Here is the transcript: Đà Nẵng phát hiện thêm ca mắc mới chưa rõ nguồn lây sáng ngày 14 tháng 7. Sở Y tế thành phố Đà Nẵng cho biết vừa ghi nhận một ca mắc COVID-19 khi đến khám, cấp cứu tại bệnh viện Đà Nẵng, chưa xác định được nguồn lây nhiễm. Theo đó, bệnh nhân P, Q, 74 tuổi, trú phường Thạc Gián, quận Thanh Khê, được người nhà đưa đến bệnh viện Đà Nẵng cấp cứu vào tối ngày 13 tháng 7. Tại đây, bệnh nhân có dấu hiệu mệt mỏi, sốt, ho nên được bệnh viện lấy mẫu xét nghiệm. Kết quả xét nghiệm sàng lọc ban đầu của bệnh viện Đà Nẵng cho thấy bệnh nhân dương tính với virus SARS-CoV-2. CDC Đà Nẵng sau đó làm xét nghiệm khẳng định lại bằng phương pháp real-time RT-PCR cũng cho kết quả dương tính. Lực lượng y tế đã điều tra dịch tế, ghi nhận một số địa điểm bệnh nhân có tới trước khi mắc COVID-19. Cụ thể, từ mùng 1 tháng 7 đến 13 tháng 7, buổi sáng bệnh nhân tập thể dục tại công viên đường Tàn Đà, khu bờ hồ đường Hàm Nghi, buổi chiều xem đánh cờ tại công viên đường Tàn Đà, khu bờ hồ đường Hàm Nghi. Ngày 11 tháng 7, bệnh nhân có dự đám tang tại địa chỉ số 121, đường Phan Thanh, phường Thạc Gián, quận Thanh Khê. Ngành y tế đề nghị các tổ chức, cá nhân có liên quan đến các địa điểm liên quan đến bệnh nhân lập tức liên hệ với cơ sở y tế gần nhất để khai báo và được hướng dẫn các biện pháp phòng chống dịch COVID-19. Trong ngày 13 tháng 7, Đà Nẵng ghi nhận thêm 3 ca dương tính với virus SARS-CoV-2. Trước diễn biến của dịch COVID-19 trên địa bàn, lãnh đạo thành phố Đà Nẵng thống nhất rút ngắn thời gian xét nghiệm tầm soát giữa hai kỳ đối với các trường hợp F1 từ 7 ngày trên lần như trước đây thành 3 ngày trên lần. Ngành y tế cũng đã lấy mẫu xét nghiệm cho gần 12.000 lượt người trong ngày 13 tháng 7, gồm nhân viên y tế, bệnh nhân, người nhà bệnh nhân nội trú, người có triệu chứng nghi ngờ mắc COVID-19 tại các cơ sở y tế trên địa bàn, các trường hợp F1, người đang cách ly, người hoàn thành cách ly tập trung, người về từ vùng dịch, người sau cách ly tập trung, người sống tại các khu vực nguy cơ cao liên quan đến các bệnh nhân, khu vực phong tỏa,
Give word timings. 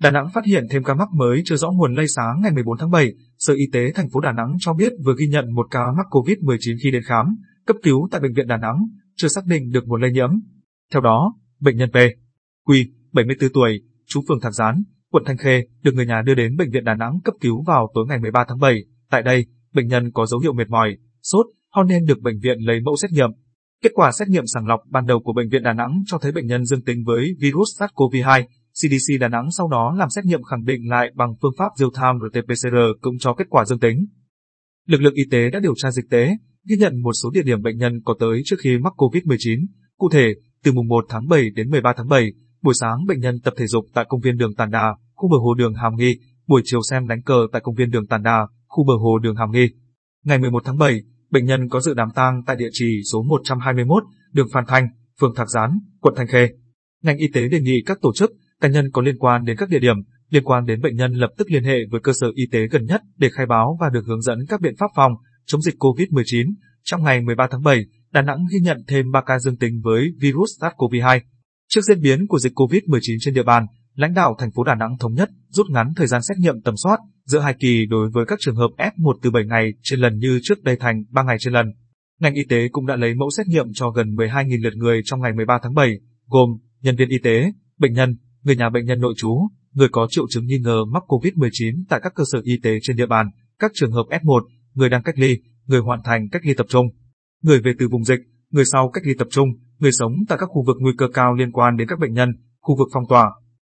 Đà 0.00 0.10
Nẵng 0.10 0.26
phát 0.34 0.44
hiện 0.44 0.66
thêm 0.70 0.82
ca 0.84 0.94
mắc 0.94 1.08
mới 1.12 1.42
chưa 1.44 1.56
rõ 1.56 1.70
nguồn 1.70 1.94
lây 1.94 2.06
sáng 2.08 2.40
ngày 2.42 2.52
14 2.52 2.78
tháng 2.78 2.90
7. 2.90 3.12
Sở 3.38 3.54
Y 3.54 3.64
tế 3.72 3.92
thành 3.94 4.10
phố 4.10 4.20
Đà 4.20 4.32
Nẵng 4.32 4.56
cho 4.58 4.74
biết 4.74 4.92
vừa 5.04 5.14
ghi 5.18 5.26
nhận 5.26 5.54
một 5.54 5.66
ca 5.70 5.80
mắc 5.96 6.06
COVID-19 6.10 6.76
khi 6.82 6.90
đến 6.90 7.02
khám, 7.06 7.26
cấp 7.66 7.76
cứu 7.82 8.08
tại 8.10 8.20
bệnh 8.20 8.32
viện 8.32 8.46
Đà 8.46 8.56
Nẵng, 8.56 8.76
chưa 9.16 9.28
xác 9.28 9.46
định 9.46 9.70
được 9.70 9.84
nguồn 9.86 10.00
lây 10.00 10.12
nhiễm. 10.12 10.30
Theo 10.92 11.00
đó, 11.00 11.34
bệnh 11.60 11.76
nhân 11.76 11.90
P, 11.90 11.96
Q, 12.68 12.84
74 13.12 13.50
tuổi, 13.54 13.82
trú 14.06 14.20
phường 14.28 14.40
Thạc 14.40 14.52
Gián, 14.52 14.82
quận 15.10 15.22
Thanh 15.26 15.36
Khê, 15.36 15.62
được 15.82 15.94
người 15.94 16.06
nhà 16.06 16.22
đưa 16.22 16.34
đến 16.34 16.56
bệnh 16.56 16.70
viện 16.70 16.84
Đà 16.84 16.94
Nẵng 16.94 17.20
cấp 17.24 17.34
cứu 17.40 17.64
vào 17.66 17.90
tối 17.94 18.04
ngày 18.08 18.18
13 18.18 18.44
tháng 18.48 18.58
7. 18.58 18.84
Tại 19.10 19.22
đây, 19.22 19.46
bệnh 19.74 19.86
nhân 19.86 20.12
có 20.12 20.26
dấu 20.26 20.40
hiệu 20.40 20.52
mệt 20.52 20.68
mỏi, 20.68 20.96
sốt, 21.22 21.46
ho 21.70 21.82
nên 21.82 22.04
được 22.04 22.20
bệnh 22.20 22.38
viện 22.42 22.58
lấy 22.60 22.80
mẫu 22.80 22.96
xét 22.96 23.10
nghiệm. 23.10 23.30
Kết 23.82 23.90
quả 23.94 24.12
xét 24.12 24.28
nghiệm 24.28 24.44
sàng 24.46 24.66
lọc 24.66 24.80
ban 24.90 25.06
đầu 25.06 25.20
của 25.20 25.32
bệnh 25.32 25.48
viện 25.48 25.62
Đà 25.62 25.72
Nẵng 25.72 26.02
cho 26.06 26.18
thấy 26.18 26.32
bệnh 26.32 26.46
nhân 26.46 26.64
dương 26.64 26.84
tính 26.84 27.04
với 27.06 27.34
virus 27.40 27.82
SARS-CoV-2. 27.82 28.44
CDC 28.80 29.20
Đà 29.20 29.28
Nẵng 29.28 29.50
sau 29.58 29.68
đó 29.68 29.94
làm 29.98 30.10
xét 30.10 30.24
nghiệm 30.24 30.42
khẳng 30.42 30.64
định 30.64 30.88
lại 30.88 31.10
bằng 31.14 31.34
phương 31.42 31.52
pháp 31.58 31.68
real-time 31.76 32.18
RT-PCR 32.18 32.94
cũng 33.00 33.18
cho 33.18 33.34
kết 33.34 33.46
quả 33.50 33.64
dương 33.64 33.80
tính. 33.80 34.06
Lực 34.86 35.00
lượng 35.00 35.14
y 35.14 35.22
tế 35.30 35.50
đã 35.50 35.60
điều 35.60 35.74
tra 35.76 35.90
dịch 35.90 36.10
tế, 36.10 36.36
ghi 36.68 36.76
nhận 36.76 37.02
một 37.02 37.12
số 37.22 37.30
địa 37.30 37.42
điểm 37.42 37.62
bệnh 37.62 37.76
nhân 37.76 38.00
có 38.04 38.14
tới 38.20 38.42
trước 38.44 38.56
khi 38.62 38.78
mắc 38.78 38.92
COVID-19. 38.96 39.66
Cụ 39.98 40.08
thể, 40.12 40.34
từ 40.64 40.72
mùng 40.72 40.88
1 40.88 41.04
tháng 41.08 41.28
7 41.28 41.50
đến 41.54 41.70
13 41.70 41.92
tháng 41.96 42.08
7, 42.08 42.32
buổi 42.62 42.74
sáng 42.80 43.06
bệnh 43.06 43.20
nhân 43.20 43.40
tập 43.40 43.54
thể 43.56 43.66
dục 43.66 43.84
tại 43.94 44.04
công 44.08 44.20
viên 44.20 44.36
đường 44.36 44.54
Tàn 44.54 44.70
Đà, 44.70 44.94
khu 45.14 45.28
bờ 45.28 45.36
hồ 45.36 45.54
đường 45.54 45.74
Hàm 45.74 45.96
Nghi, 45.96 46.18
buổi 46.46 46.62
chiều 46.64 46.80
xem 46.90 47.06
đánh 47.06 47.22
cờ 47.22 47.46
tại 47.52 47.62
công 47.64 47.74
viên 47.74 47.90
đường 47.90 48.06
Tàn 48.06 48.22
Đà, 48.22 48.46
khu 48.68 48.84
bờ 48.84 48.94
hồ 49.02 49.18
đường 49.18 49.36
Hàm 49.36 49.50
Nghi. 49.50 49.66
Ngày 50.24 50.38
11 50.38 50.62
tháng 50.64 50.78
7, 50.78 51.00
bệnh 51.30 51.44
nhân 51.44 51.68
có 51.68 51.80
dự 51.80 51.94
đám 51.94 52.08
tang 52.14 52.42
tại 52.46 52.56
địa 52.56 52.68
chỉ 52.72 53.00
số 53.12 53.22
121, 53.22 54.02
đường 54.32 54.48
Phan 54.52 54.64
Thanh, 54.68 54.88
phường 55.20 55.34
Thạc 55.36 55.48
Gián, 55.48 55.78
quận 56.00 56.14
Thanh 56.16 56.26
Khê. 56.26 56.48
Ngành 57.02 57.16
y 57.16 57.26
tế 57.34 57.48
đề 57.48 57.60
nghị 57.60 57.82
các 57.86 57.98
tổ 58.02 58.12
chức, 58.14 58.30
cá 58.60 58.68
nhân 58.68 58.90
có 58.92 59.02
liên 59.02 59.18
quan 59.18 59.44
đến 59.44 59.56
các 59.56 59.68
địa 59.68 59.78
điểm 59.78 59.96
liên 60.30 60.44
quan 60.44 60.66
đến 60.66 60.80
bệnh 60.80 60.96
nhân 60.96 61.12
lập 61.12 61.30
tức 61.38 61.50
liên 61.50 61.64
hệ 61.64 61.78
với 61.90 62.00
cơ 62.00 62.12
sở 62.20 62.26
y 62.34 62.44
tế 62.52 62.66
gần 62.70 62.84
nhất 62.84 63.02
để 63.16 63.28
khai 63.32 63.46
báo 63.46 63.76
và 63.80 63.90
được 63.92 64.06
hướng 64.06 64.22
dẫn 64.22 64.38
các 64.48 64.60
biện 64.60 64.76
pháp 64.78 64.90
phòng 64.96 65.12
chống 65.46 65.62
dịch 65.62 65.74
COVID-19. 65.78 66.52
Trong 66.84 67.02
ngày 67.02 67.20
13 67.20 67.46
tháng 67.50 67.62
7, 67.62 67.84
Đà 68.12 68.22
Nẵng 68.22 68.44
ghi 68.52 68.60
nhận 68.60 68.84
thêm 68.88 69.10
3 69.10 69.20
ca 69.26 69.38
dương 69.38 69.56
tính 69.56 69.80
với 69.84 70.10
virus 70.20 70.50
SARS-CoV-2. 70.60 71.20
Trước 71.68 71.80
diễn 71.80 72.00
biến 72.00 72.26
của 72.26 72.38
dịch 72.38 72.52
COVID-19 72.54 73.16
trên 73.20 73.34
địa 73.34 73.42
bàn, 73.42 73.66
lãnh 73.94 74.14
đạo 74.14 74.36
thành 74.38 74.50
phố 74.50 74.64
Đà 74.64 74.74
Nẵng 74.74 74.98
thống 75.00 75.14
nhất 75.14 75.30
rút 75.48 75.66
ngắn 75.70 75.92
thời 75.96 76.06
gian 76.06 76.22
xét 76.22 76.38
nghiệm 76.38 76.60
tầm 76.62 76.74
soát 76.76 76.98
giữa 77.24 77.38
hai 77.38 77.54
kỳ 77.60 77.86
đối 77.86 78.10
với 78.10 78.24
các 78.28 78.38
trường 78.40 78.56
hợp 78.56 78.70
F1 78.78 79.18
từ 79.22 79.30
7 79.30 79.44
ngày 79.44 79.72
trên 79.82 80.00
lần 80.00 80.18
như 80.18 80.40
trước 80.42 80.62
đây 80.62 80.76
thành 80.76 81.04
3 81.10 81.22
ngày 81.22 81.36
trên 81.40 81.52
lần. 81.52 81.66
Ngành 82.20 82.34
y 82.34 82.42
tế 82.48 82.68
cũng 82.72 82.86
đã 82.86 82.96
lấy 82.96 83.14
mẫu 83.14 83.30
xét 83.36 83.46
nghiệm 83.46 83.66
cho 83.72 83.90
gần 83.90 84.14
12.000 84.14 84.62
lượt 84.62 84.76
người 84.76 85.00
trong 85.04 85.20
ngày 85.20 85.32
13 85.32 85.58
tháng 85.62 85.74
7, 85.74 85.90
gồm 86.26 86.50
nhân 86.82 86.96
viên 86.96 87.08
y 87.08 87.18
tế, 87.18 87.52
bệnh 87.78 87.92
nhân, 87.92 88.16
người 88.42 88.56
nhà 88.56 88.70
bệnh 88.70 88.84
nhân 88.84 89.00
nội 89.00 89.14
trú, 89.16 89.48
người 89.72 89.88
có 89.92 90.06
triệu 90.10 90.24
chứng 90.30 90.46
nghi 90.46 90.58
ngờ 90.58 90.84
mắc 90.84 91.02
COVID-19 91.08 91.84
tại 91.88 92.00
các 92.02 92.12
cơ 92.14 92.24
sở 92.32 92.40
y 92.44 92.58
tế 92.62 92.78
trên 92.82 92.96
địa 92.96 93.06
bàn, 93.06 93.26
các 93.58 93.70
trường 93.74 93.92
hợp 93.92 94.04
F1, 94.10 94.42
người 94.74 94.88
đang 94.88 95.02
cách 95.02 95.18
ly, 95.18 95.38
người 95.66 95.80
hoàn 95.80 96.00
thành 96.04 96.28
cách 96.32 96.42
ly 96.44 96.54
tập 96.54 96.66
trung, 96.68 96.86
người 97.42 97.60
về 97.60 97.72
từ 97.78 97.88
vùng 97.88 98.04
dịch, 98.04 98.20
người 98.50 98.64
sau 98.72 98.90
cách 98.92 99.06
ly 99.06 99.14
tập 99.18 99.28
trung, 99.30 99.48
người 99.78 99.92
sống 99.92 100.12
tại 100.28 100.38
các 100.40 100.46
khu 100.46 100.64
vực 100.66 100.76
nguy 100.80 100.92
cơ 100.98 101.08
cao 101.14 101.34
liên 101.34 101.52
quan 101.52 101.76
đến 101.76 101.88
các 101.88 101.98
bệnh 101.98 102.12
nhân, 102.12 102.28
khu 102.60 102.76
vực 102.78 102.88
phong 102.92 103.08
tỏa, 103.08 103.30